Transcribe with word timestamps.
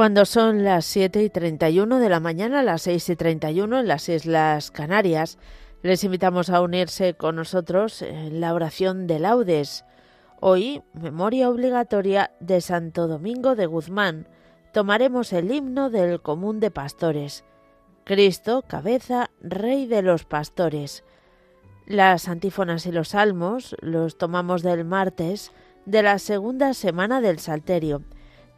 Cuando 0.00 0.24
son 0.24 0.64
las 0.64 0.86
7 0.86 1.24
y 1.24 1.28
31 1.28 1.98
de 1.98 2.08
la 2.08 2.20
mañana, 2.20 2.62
las 2.62 2.80
6 2.80 3.10
y 3.10 3.16
31 3.16 3.80
en 3.80 3.86
las 3.86 4.08
Islas 4.08 4.70
Canarias, 4.70 5.36
les 5.82 6.02
invitamos 6.04 6.48
a 6.48 6.62
unirse 6.62 7.12
con 7.12 7.36
nosotros 7.36 8.00
en 8.00 8.40
la 8.40 8.54
oración 8.54 9.06
de 9.06 9.18
laudes. 9.18 9.84
Hoy, 10.40 10.82
memoria 10.94 11.50
obligatoria 11.50 12.30
de 12.40 12.62
Santo 12.62 13.08
Domingo 13.08 13.56
de 13.56 13.66
Guzmán, 13.66 14.26
tomaremos 14.72 15.34
el 15.34 15.52
himno 15.52 15.90
del 15.90 16.22
común 16.22 16.60
de 16.60 16.70
pastores. 16.70 17.44
Cristo, 18.04 18.64
cabeza, 18.66 19.28
rey 19.42 19.84
de 19.84 20.00
los 20.00 20.24
pastores. 20.24 21.04
Las 21.84 22.26
antífonas 22.26 22.86
y 22.86 22.92
los 22.92 23.08
salmos 23.08 23.76
los 23.82 24.16
tomamos 24.16 24.62
del 24.62 24.86
martes 24.86 25.52
de 25.84 26.02
la 26.02 26.18
segunda 26.18 26.72
semana 26.72 27.20
del 27.20 27.38
Salterio 27.38 28.00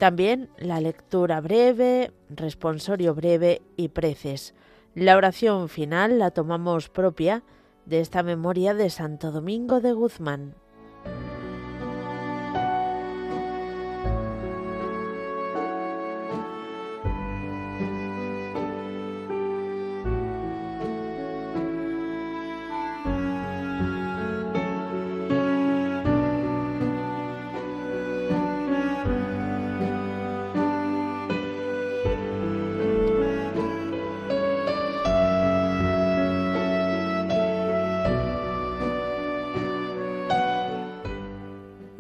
también 0.03 0.49
la 0.59 0.81
lectura 0.81 1.41
breve, 1.41 2.11
responsorio 2.29 3.15
breve 3.15 3.63
y 3.77 3.91
preces. 3.91 4.53
La 4.97 5.17
oración 5.17 5.69
final 5.69 6.19
la 6.19 6.33
tomamos 6.33 6.89
propia 6.89 7.45
de 7.87 8.01
esta 8.01 8.25
memoria 8.25 8.75
de 8.75 8.91
Santo 8.91 9.31
Domingo 9.31 9.81
de 9.81 9.93
Guzmán. 9.93 10.57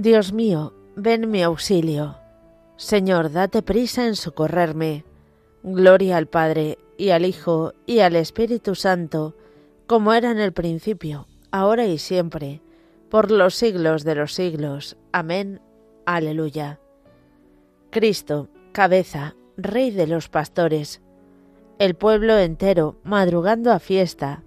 Dios 0.03 0.33
mío, 0.33 0.75
ven 0.97 1.30
mi 1.30 1.45
auxilio. 1.45 2.17
Señor, 2.77 3.30
date 3.30 3.63
prisa 3.63 4.08
en 4.08 4.17
socorrerme. 4.17 5.05
Gloria 5.63 6.17
al 6.17 6.27
Padre, 6.27 6.79
y 6.98 7.11
al 7.11 7.24
Hijo, 7.24 7.74
y 7.86 8.01
al 8.01 8.17
Espíritu 8.17 8.74
Santo, 8.74 9.36
como 9.86 10.13
era 10.13 10.33
en 10.33 10.40
el 10.40 10.52
principio, 10.52 11.29
ahora 11.52 11.86
y 11.86 11.98
siempre, 11.98 12.63
por 13.11 13.30
los 13.30 13.55
siglos 13.55 14.02
de 14.02 14.17
los 14.17 14.35
siglos. 14.35 14.96
Amén. 15.13 15.61
Aleluya. 16.05 16.80
Cristo, 17.90 18.48
cabeza, 18.73 19.36
Rey 19.57 19.92
de 19.92 20.08
los 20.08 20.29
pastores. 20.29 21.01
El 21.79 21.95
pueblo 21.95 22.36
entero, 22.39 22.96
madrugando 23.05 23.70
a 23.70 23.79
fiesta, 23.79 24.42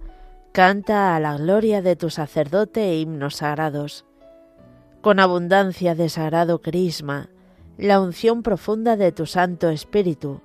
canta 0.51 1.15
a 1.15 1.19
la 1.21 1.37
gloria 1.37 1.81
de 1.81 1.95
tu 1.95 2.09
sacerdote 2.09 2.97
himnos 2.97 3.37
sagrados 3.37 4.05
con 5.05 5.19
abundancia 5.19 5.93
de 5.93 6.09
sagrado 6.09 6.63
crisma, 6.63 7.29
la 7.77 8.01
unción 8.01 8.41
profunda 8.41 8.97
de 8.97 9.11
tu 9.11 9.27
Santo 9.27 9.69
Espíritu, 9.69 10.41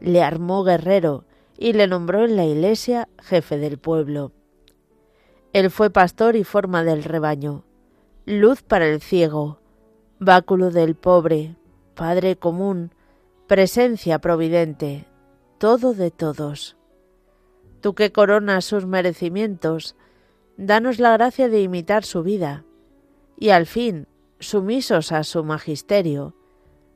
le 0.00 0.22
armó 0.22 0.64
guerrero 0.64 1.24
y 1.56 1.72
le 1.72 1.86
nombró 1.86 2.26
en 2.26 2.36
la 2.36 2.44
iglesia 2.44 3.08
jefe 3.22 3.56
del 3.56 3.78
pueblo. 3.78 4.32
Él 5.54 5.70
fue 5.70 5.88
pastor 5.88 6.36
y 6.36 6.44
forma 6.44 6.84
del 6.84 7.04
rebaño, 7.04 7.64
luz 8.26 8.60
para 8.60 8.86
el 8.86 9.00
ciego, 9.00 9.60
báculo 10.18 10.70
del 10.70 10.94
pobre, 10.94 11.56
Padre 11.94 12.36
común, 12.36 12.94
presencia 13.46 14.18
providente, 14.18 15.06
todo 15.56 15.94
de 15.94 16.10
todos. 16.10 16.76
Tú 17.80 17.94
que 17.94 18.12
coronas 18.12 18.66
sus 18.66 18.84
merecimientos, 18.84 19.96
danos 20.58 20.98
la 20.98 21.12
gracia 21.12 21.48
de 21.48 21.62
imitar 21.62 22.04
su 22.04 22.22
vida 22.22 22.66
y 23.42 23.50
al 23.50 23.66
fin, 23.66 24.06
sumisos 24.38 25.10
a 25.10 25.24
su 25.24 25.42
magisterio, 25.42 26.36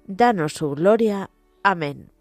danos 0.07 0.53
su 0.53 0.71
gloria. 0.77 1.29
Amén. 1.65 2.13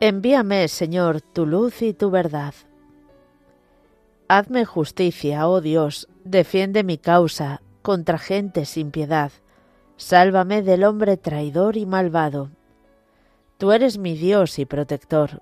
Envíame, 0.00 0.68
Señor, 0.68 1.22
tu 1.22 1.46
luz 1.46 1.80
y 1.80 1.94
tu 1.94 2.10
verdad. 2.10 2.52
Hazme 4.28 4.66
justicia, 4.66 5.48
oh 5.48 5.62
Dios, 5.62 6.06
defiende 6.22 6.84
mi 6.84 6.98
causa 6.98 7.62
contra 7.80 8.18
gente 8.18 8.66
sin 8.66 8.90
piedad. 8.90 9.32
Sálvame 9.96 10.60
del 10.60 10.84
hombre 10.84 11.16
traidor 11.16 11.78
y 11.78 11.86
malvado. 11.86 12.50
Tú 13.56 13.72
eres 13.72 13.96
mi 13.96 14.14
Dios 14.14 14.58
y 14.58 14.66
protector. 14.66 15.40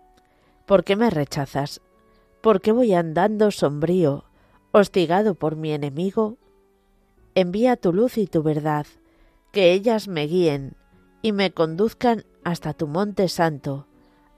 ¿Por 0.66 0.84
qué 0.84 0.94
me 0.94 1.10
rechazas? 1.10 1.80
¿Por 2.40 2.60
qué 2.60 2.70
voy 2.70 2.94
andando 2.94 3.50
sombrío, 3.50 4.24
hostigado 4.70 5.34
por 5.34 5.56
mi 5.56 5.72
enemigo? 5.72 6.38
Envía 7.34 7.74
tu 7.74 7.92
luz 7.92 8.18
y 8.18 8.28
tu 8.28 8.44
verdad, 8.44 8.86
que 9.50 9.72
ellas 9.72 10.06
me 10.06 10.28
guíen 10.28 10.76
y 11.22 11.32
me 11.32 11.50
conduzcan 11.50 12.24
hasta 12.44 12.72
tu 12.72 12.86
monte 12.86 13.26
santo 13.26 13.88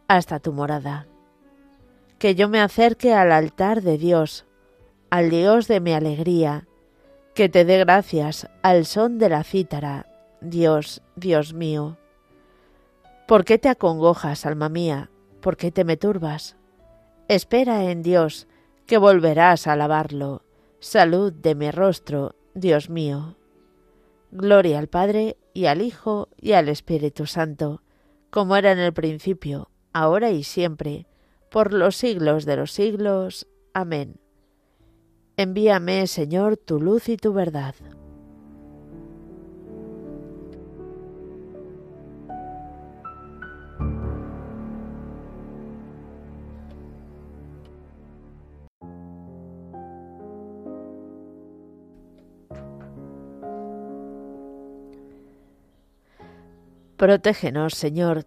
hasta 0.08 0.40
tu 0.40 0.52
morada. 0.52 1.06
Que 2.18 2.34
yo 2.34 2.48
me 2.48 2.60
acerque 2.60 3.14
al 3.14 3.32
altar 3.32 3.82
de 3.82 3.98
Dios, 3.98 4.46
al 5.10 5.30
Dios 5.30 5.68
de 5.68 5.80
mi 5.80 5.92
alegría, 5.92 6.66
que 7.34 7.48
te 7.48 7.64
dé 7.64 7.78
gracias 7.78 8.48
al 8.62 8.86
son 8.86 9.18
de 9.18 9.28
la 9.28 9.44
cítara, 9.44 10.06
Dios, 10.40 11.02
Dios 11.16 11.52
mío. 11.52 11.98
¿Por 13.26 13.44
qué 13.44 13.58
te 13.58 13.68
acongojas, 13.68 14.46
alma 14.46 14.68
mía? 14.68 15.10
¿Por 15.40 15.56
qué 15.56 15.70
te 15.70 15.84
me 15.84 15.96
turbas? 15.96 16.56
Espera 17.28 17.90
en 17.90 18.02
Dios, 18.02 18.46
que 18.86 18.98
volverás 18.98 19.66
a 19.66 19.72
alabarlo. 19.72 20.42
Salud 20.78 21.32
de 21.32 21.54
mi 21.54 21.70
rostro, 21.70 22.36
Dios 22.54 22.88
mío. 22.88 23.36
Gloria 24.30 24.78
al 24.78 24.88
Padre, 24.88 25.36
y 25.52 25.66
al 25.66 25.82
Hijo, 25.82 26.28
y 26.40 26.52
al 26.52 26.68
Espíritu 26.68 27.26
Santo, 27.26 27.82
como 28.30 28.56
era 28.56 28.72
en 28.72 28.78
el 28.78 28.92
principio, 28.92 29.68
ahora 29.96 30.30
y 30.30 30.44
siempre, 30.44 31.06
por 31.50 31.72
los 31.72 31.96
siglos 31.96 32.44
de 32.44 32.56
los 32.56 32.70
siglos. 32.70 33.46
Amén. 33.72 34.20
Envíame, 35.38 36.06
Señor, 36.06 36.58
tu 36.58 36.80
luz 36.80 37.08
y 37.08 37.16
tu 37.16 37.32
verdad. 37.32 37.74
Protégenos, 56.98 57.74
Señor, 57.74 58.26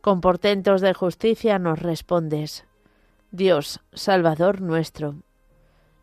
con 0.00 0.20
portentos 0.20 0.80
de 0.80 0.94
justicia 0.94 1.58
nos 1.58 1.80
respondes, 1.80 2.64
Dios, 3.30 3.80
Salvador 3.92 4.62
nuestro. 4.62 5.16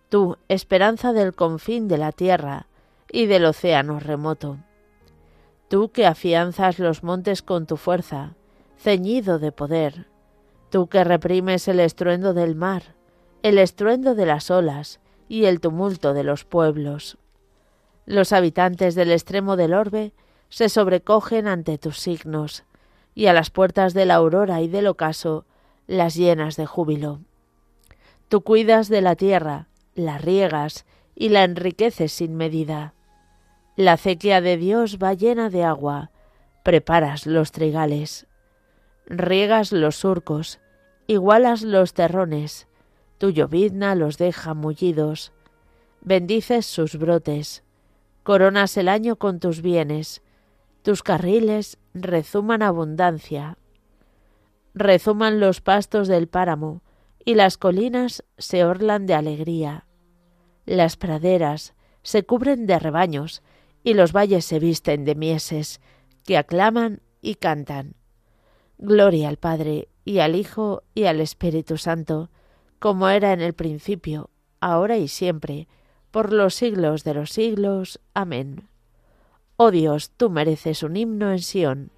Tú, 0.09 0.37
esperanza 0.47 1.11
del 1.11 1.33
confín 1.33 1.87
de 1.87 1.97
la 1.97 2.11
tierra 2.11 2.67
y 3.11 3.25
del 3.25 3.45
océano 3.45 3.99
remoto. 3.99 4.57
Tú 5.67 5.89
que 5.89 6.05
afianzas 6.05 6.77
los 6.77 7.03
montes 7.03 7.41
con 7.41 7.65
tu 7.65 7.77
fuerza, 7.77 8.35
ceñido 8.77 9.39
de 9.39 9.51
poder. 9.51 10.07
Tú 10.69 10.87
que 10.87 11.03
reprimes 11.03 11.67
el 11.67 11.79
estruendo 11.79 12.33
del 12.33 12.55
mar, 12.55 12.95
el 13.41 13.57
estruendo 13.57 14.13
de 14.13 14.25
las 14.27 14.51
olas 14.51 14.99
y 15.27 15.45
el 15.45 15.59
tumulto 15.59 16.13
de 16.13 16.23
los 16.23 16.45
pueblos. 16.45 17.17
Los 18.05 18.33
habitantes 18.33 18.93
del 18.93 19.11
extremo 19.11 19.55
del 19.55 19.73
orbe 19.73 20.13
se 20.49 20.69
sobrecogen 20.69 21.47
ante 21.47 21.79
tus 21.79 21.97
signos, 21.99 22.63
y 23.15 23.27
a 23.27 23.33
las 23.33 23.49
puertas 23.49 23.93
de 23.93 24.05
la 24.05 24.15
aurora 24.15 24.61
y 24.61 24.67
del 24.67 24.87
ocaso 24.87 25.45
las 25.87 26.15
llenas 26.15 26.57
de 26.57 26.65
júbilo. 26.65 27.21
Tú 28.27 28.41
cuidas 28.41 28.89
de 28.89 29.01
la 29.01 29.15
tierra, 29.15 29.67
la 29.95 30.17
riegas 30.17 30.85
y 31.15 31.29
la 31.29 31.43
enriqueces 31.43 32.11
sin 32.11 32.35
medida. 32.35 32.93
La 33.77 33.93
acequia 33.93 34.41
de 34.41 34.57
Dios 34.57 34.99
va 35.01 35.13
llena 35.13 35.49
de 35.49 35.63
agua, 35.63 36.11
preparas 36.63 37.25
los 37.25 37.51
trigales, 37.51 38.27
riegas 39.05 39.71
los 39.71 39.95
surcos, 39.95 40.59
igualas 41.07 41.61
los 41.61 41.93
terrones, 41.93 42.67
tu 43.17 43.29
llovizna 43.29 43.95
los 43.95 44.17
deja 44.17 44.53
mullidos, 44.53 45.31
bendices 46.01 46.65
sus 46.65 46.97
brotes, 46.97 47.63
coronas 48.23 48.75
el 48.77 48.89
año 48.89 49.15
con 49.15 49.39
tus 49.39 49.61
bienes, 49.61 50.21
tus 50.85 51.01
carriles 51.01 51.79
rezuman 51.95 52.61
abundancia. 52.61 53.57
Rezuman 54.75 55.39
los 55.39 55.59
pastos 55.59 56.07
del 56.07 56.27
páramo, 56.27 56.83
y 57.25 57.33
las 57.33 57.57
colinas 57.57 58.23
se 58.37 58.63
orlan 58.65 59.07
de 59.07 59.15
alegría. 59.15 59.87
Las 60.67 60.95
praderas 60.95 61.73
se 62.03 62.23
cubren 62.23 62.67
de 62.67 62.77
rebaños, 62.77 63.41
y 63.83 63.95
los 63.95 64.13
valles 64.13 64.45
se 64.45 64.59
visten 64.59 65.05
de 65.05 65.15
mieses, 65.15 65.81
que 66.23 66.37
aclaman 66.37 67.01
y 67.19 67.33
cantan. 67.33 67.95
Gloria 68.77 69.29
al 69.29 69.37
Padre, 69.37 69.89
y 70.03 70.19
al 70.19 70.35
Hijo, 70.35 70.83
y 70.93 71.05
al 71.05 71.19
Espíritu 71.19 71.77
Santo, 71.77 72.29
como 72.77 73.09
era 73.09 73.33
en 73.33 73.41
el 73.41 73.53
principio, 73.53 74.29
ahora 74.59 74.97
y 74.97 75.07
siempre, 75.07 75.67
por 76.11 76.31
los 76.31 76.53
siglos 76.53 77.03
de 77.03 77.15
los 77.15 77.31
siglos. 77.31 77.99
Amén. 78.13 78.69
Oh 79.57 79.71
Dios, 79.71 80.11
tú 80.17 80.29
mereces 80.29 80.83
un 80.83 80.97
himno 80.97 81.31
en 81.31 81.39
Sión. 81.39 81.91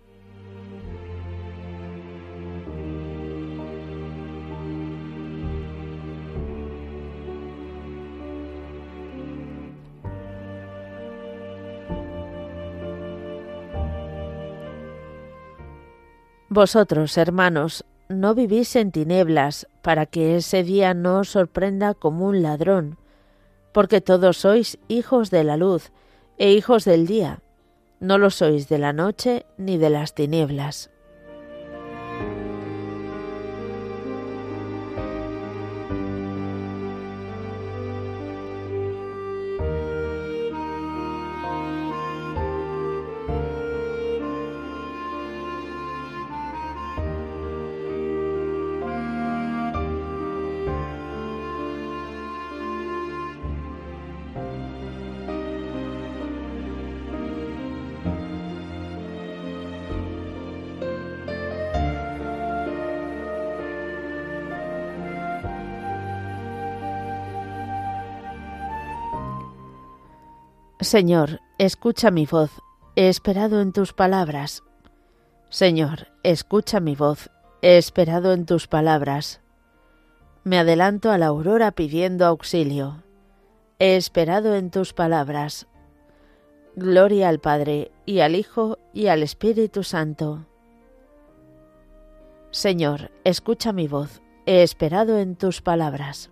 Vosotros, 16.49 17.17
hermanos, 17.17 17.85
no 18.07 18.35
vivís 18.35 18.75
en 18.75 18.91
tinieblas, 18.91 19.67
para 19.81 20.05
que 20.05 20.37
ese 20.37 20.63
día 20.63 20.93
no 20.93 21.19
os 21.19 21.29
sorprenda 21.29 21.95
como 21.95 22.27
un 22.27 22.43
ladrón, 22.43 22.97
porque 23.73 23.99
todos 23.99 24.37
sois 24.37 24.77
hijos 24.87 25.31
de 25.31 25.43
la 25.43 25.57
luz 25.57 25.91
e 26.37 26.53
hijos 26.53 26.85
del 26.85 27.07
día. 27.07 27.41
No 27.99 28.19
lo 28.19 28.29
sois 28.29 28.69
de 28.69 28.77
la 28.77 28.93
noche 28.93 29.45
ni 29.57 29.77
de 29.77 29.89
las 29.89 30.13
tinieblas. 30.13 30.91
Señor, 70.87 71.41
escucha 71.57 72.11
mi 72.11 72.25
voz, 72.25 72.49
he 72.95 73.09
esperado 73.09 73.59
en 73.59 73.73
tus 73.73 73.91
palabras. 73.91 74.63
Señor, 75.49 76.07
escucha 76.23 76.79
mi 76.79 76.95
voz, 76.95 77.29
he 77.61 77.77
esperado 77.77 78.31
en 78.31 78.45
tus 78.45 78.69
palabras. 78.69 79.41
Me 80.45 80.57
adelanto 80.57 81.11
a 81.11 81.17
la 81.17 81.25
aurora 81.25 81.71
pidiendo 81.71 82.25
auxilio. 82.25 83.03
He 83.79 83.97
esperado 83.97 84.55
en 84.55 84.71
tus 84.71 84.93
palabras. 84.93 85.67
Gloria 86.77 87.27
al 87.27 87.39
Padre, 87.39 87.91
y 88.05 88.21
al 88.21 88.37
Hijo, 88.37 88.79
y 88.93 89.07
al 89.07 89.23
Espíritu 89.23 89.83
Santo. 89.83 90.45
Señor, 92.51 93.11
escucha 93.25 93.73
mi 93.73 93.89
voz, 93.89 94.21
he 94.45 94.63
esperado 94.63 95.19
en 95.19 95.35
tus 95.35 95.61
palabras. 95.61 96.31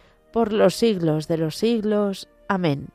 por 0.31 0.53
los 0.53 0.75
siglos 0.75 1.27
de 1.27 1.37
los 1.37 1.55
siglos. 1.55 2.27
Amén. 2.47 2.89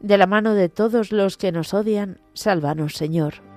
De 0.00 0.18
la 0.18 0.26
mano 0.26 0.54
de 0.54 0.68
todos 0.68 1.12
los 1.12 1.36
que 1.36 1.52
nos 1.52 1.74
odian, 1.74 2.18
sálvanos, 2.34 2.94
Señor. 2.94 3.53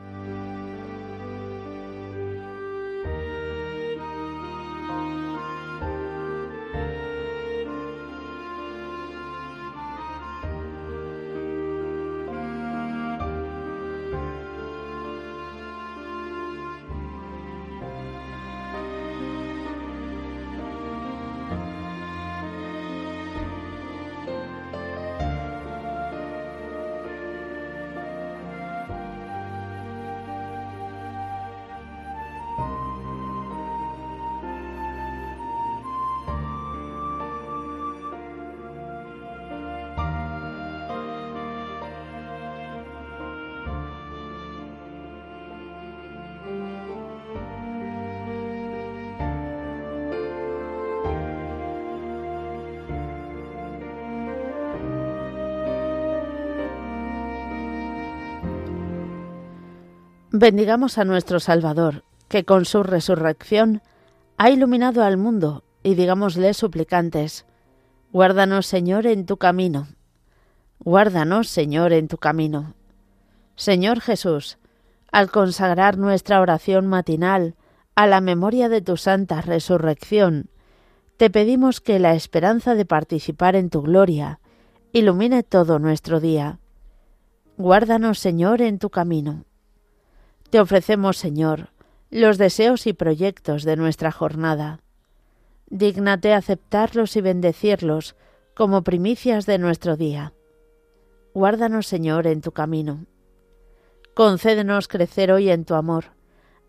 Bendigamos 60.39 60.99
a 60.99 61.03
nuestro 61.03 61.39
Salvador, 61.39 62.03
que 62.27 62.45
con 62.45 62.65
su 62.65 62.83
resurrección 62.83 63.81
ha 64.37 64.51
iluminado 64.51 65.03
al 65.03 65.17
mundo, 65.17 65.63
y 65.81 65.95
digámosle 65.95 66.53
suplicantes, 66.53 67.47
Guárdanos, 68.11 68.67
Señor, 68.67 69.07
en 69.07 69.25
tu 69.25 69.37
camino. 69.37 69.87
Guárdanos, 70.77 71.49
Señor, 71.49 71.91
en 71.91 72.07
tu 72.07 72.19
camino. 72.19 72.75
Señor 73.55 73.99
Jesús, 73.99 74.59
al 75.11 75.31
consagrar 75.31 75.97
nuestra 75.97 76.39
oración 76.39 76.85
matinal 76.85 77.55
a 77.95 78.05
la 78.05 78.21
memoria 78.21 78.69
de 78.69 78.83
tu 78.83 78.95
santa 78.95 79.41
resurrección, 79.41 80.51
te 81.17 81.31
pedimos 81.31 81.81
que 81.81 81.97
la 81.97 82.13
esperanza 82.13 82.75
de 82.75 82.85
participar 82.85 83.55
en 83.55 83.71
tu 83.71 83.81
gloria 83.81 84.39
ilumine 84.93 85.41
todo 85.41 85.79
nuestro 85.79 86.19
día. 86.19 86.59
Guárdanos, 87.57 88.19
Señor, 88.19 88.61
en 88.61 88.77
tu 88.77 88.91
camino. 88.91 89.47
Te 90.49 90.61
ofrecemos, 90.61 91.17
Señor, 91.17 91.69
los 92.09 92.37
deseos 92.37 92.87
y 92.87 92.93
proyectos 92.93 93.63
de 93.63 93.75
nuestra 93.75 94.13
jornada. 94.13 94.79
Dígnate 95.69 96.33
aceptarlos 96.33 97.17
y 97.17 97.21
bendecirlos 97.21 98.15
como 98.55 98.83
primicias 98.83 99.45
de 99.45 99.57
nuestro 99.57 99.97
día. 99.97 100.33
Guárdanos, 101.33 101.85
Señor, 101.85 102.27
en 102.27 102.39
tu 102.39 102.53
camino. 102.53 103.05
Concédenos 104.13 104.87
crecer 104.87 105.33
hoy 105.33 105.49
en 105.49 105.65
tu 105.65 105.75
amor, 105.75 106.05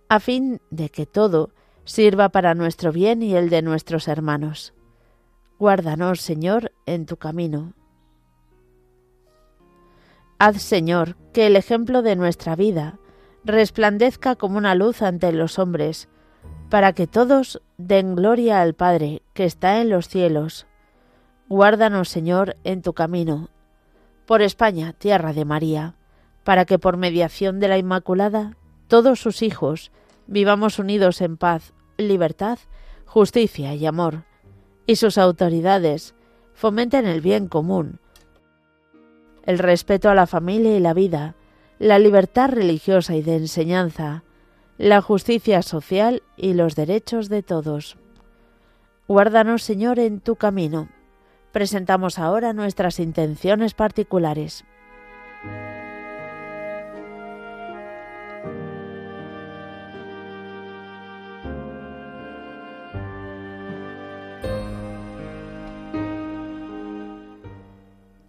a 0.09 0.19
fin 0.19 0.61
de 0.71 0.91
que 0.91 1.07
todo 1.07 1.51
sirva 1.85 2.31
para 2.31 2.55
nuestro 2.55 2.93
bien 2.93 3.23
y 3.23 3.37
el 3.37 3.49
de 3.49 3.63
nuestros 3.63 4.09
hermanos. 4.09 4.75
Guárdanos, 5.59 6.21
Señor, 6.21 6.73
en 6.85 7.07
tu 7.07 7.17
camino. 7.17 7.75
Haz, 10.41 10.63
Señor, 10.63 11.17
que 11.33 11.47
el 11.47 11.55
ejemplo 11.55 12.03
de 12.03 12.17
nuestra 12.17 12.57
vida 12.57 12.99
resplandezca 13.49 14.37
como 14.37 14.59
una 14.59 14.75
luz 14.75 15.03
ante 15.03 15.33
los 15.33 15.59
hombres, 15.59 16.09
para 16.69 16.93
que 16.93 17.07
todos 17.07 17.61
den 17.79 18.15
gloria 18.15 18.61
al 18.61 18.75
Padre 18.75 19.23
que 19.33 19.45
está 19.45 19.81
en 19.81 19.89
los 19.89 20.07
cielos. 20.09 20.67
Guárdanos, 21.49 22.11
Señor, 22.11 22.57
en 22.63 22.83
tu 22.83 22.93
camino. 22.93 23.49
Por 24.27 24.43
España, 24.43 24.93
tierra 24.93 25.33
de 25.33 25.47
María, 25.47 25.95
para 26.45 26.67
que 26.67 26.79
por 26.79 26.99
mediación 26.99 27.59
de 27.59 27.69
la 27.69 27.79
Inmaculada, 27.79 28.57
todos 28.87 29.19
sus 29.19 29.43
hijos 29.43 29.91
vivamos 30.27 30.79
unidos 30.79 31.23
en 31.23 31.39
paz, 31.39 31.73
libertad, 31.97 32.59
justicia 33.07 33.75
y 33.75 33.87
amor, 33.87 34.25
y 34.87 34.97
sus 34.97 35.17
autoridades 35.17 36.15
fomenten 36.53 37.07
el 37.07 37.23
bien 37.23 37.49
común, 37.49 37.99
el 39.45 39.59
respeto 39.59 40.11
a 40.11 40.15
la 40.15 40.27
familia 40.27 40.77
y 40.77 40.81
la 40.81 40.93
vida, 40.93 41.35
la 41.79 41.99
libertad 41.99 42.51
religiosa 42.51 43.15
y 43.15 43.23
de 43.23 43.37
enseñanza, 43.37 44.25
la 44.79 45.01
justicia 45.01 45.63
social 45.63 46.23
y 46.37 46.55
los 46.55 46.75
derechos 46.75 47.29
de 47.29 47.43
todos. 47.43 47.97
Guárdanos, 49.07 49.63
Señor, 49.63 49.99
en 49.99 50.21
tu 50.21 50.37
camino. 50.37 50.89
Presentamos 51.53 52.19
ahora 52.19 52.53
nuestras 52.53 52.99
intenciones 53.01 53.75
particulares. 53.75 54.65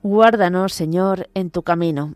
Guárdanos, 0.02 0.74
Señor, 0.74 1.30
en 1.34 1.50
tu 1.52 1.64
camino 1.64 2.14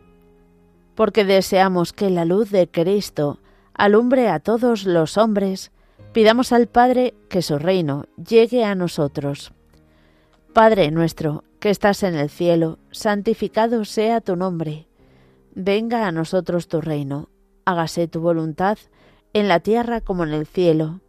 porque 0.95 1.25
deseamos 1.25 1.93
que 1.93 2.09
la 2.09 2.25
luz 2.25 2.50
de 2.51 2.69
Cristo 2.69 3.39
alumbre 3.73 4.29
a 4.29 4.39
todos 4.39 4.85
los 4.85 5.17
hombres, 5.17 5.71
pidamos 6.13 6.51
al 6.51 6.67
Padre 6.67 7.13
que 7.29 7.41
su 7.41 7.57
reino 7.57 8.05
llegue 8.17 8.63
a 8.63 8.75
nosotros. 8.75 9.53
Padre 10.53 10.91
nuestro, 10.91 11.43
que 11.59 11.69
estás 11.69 12.03
en 12.03 12.15
el 12.15 12.29
cielo, 12.29 12.77
santificado 12.91 13.85
sea 13.85 14.21
tu 14.21 14.35
nombre. 14.35 14.88
Venga 15.55 16.07
a 16.07 16.12
nosotros 16.12 16.67
tu 16.67 16.81
reino, 16.81 17.29
hágase 17.65 18.07
tu 18.07 18.21
voluntad, 18.21 18.77
en 19.33 19.47
la 19.47 19.59
tierra 19.62 20.01
como 20.01 20.23
en 20.23 20.33
el 20.33 20.45
cielo. 20.45 21.00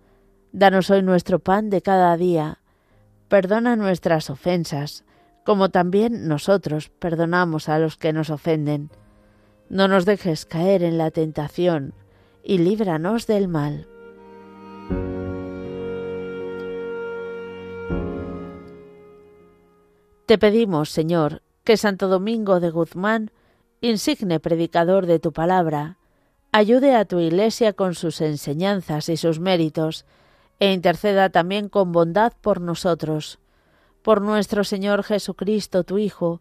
Danos 0.52 0.88
hoy 0.90 1.02
nuestro 1.02 1.40
pan 1.40 1.68
de 1.68 1.82
cada 1.82 2.16
día. 2.16 2.60
Perdona 3.28 3.76
nuestras 3.76 4.30
ofensas, 4.30 5.04
como 5.44 5.68
también 5.68 6.26
nosotros 6.26 6.88
perdonamos 6.88 7.68
a 7.68 7.78
los 7.78 7.98
que 7.98 8.12
nos 8.14 8.30
ofenden. 8.30 8.90
No 9.68 9.88
nos 9.88 10.04
dejes 10.04 10.46
caer 10.46 10.82
en 10.82 10.98
la 10.98 11.10
tentación, 11.10 11.94
y 12.42 12.58
líbranos 12.58 13.26
del 13.26 13.48
mal. 13.48 13.88
Te 20.26 20.38
pedimos, 20.38 20.90
Señor, 20.90 21.42
que 21.64 21.76
Santo 21.76 22.08
Domingo 22.08 22.60
de 22.60 22.70
Guzmán, 22.70 23.30
insigne 23.80 24.40
predicador 24.40 25.06
de 25.06 25.18
tu 25.18 25.32
palabra, 25.32 25.98
ayude 26.52 26.94
a 26.94 27.04
tu 27.04 27.18
Iglesia 27.18 27.72
con 27.72 27.94
sus 27.94 28.20
enseñanzas 28.20 29.08
y 29.08 29.16
sus 29.16 29.40
méritos, 29.40 30.04
e 30.60 30.72
interceda 30.72 31.30
también 31.30 31.68
con 31.68 31.92
bondad 31.92 32.32
por 32.40 32.60
nosotros, 32.60 33.38
por 34.02 34.22
nuestro 34.22 34.64
Señor 34.64 35.02
Jesucristo, 35.02 35.84
tu 35.84 35.98
Hijo, 35.98 36.40